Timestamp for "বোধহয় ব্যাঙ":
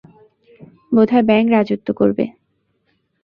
0.91-1.43